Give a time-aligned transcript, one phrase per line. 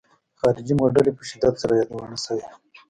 [0.39, 2.43] خارجي موډل یې په شدت سره یادونه شوې.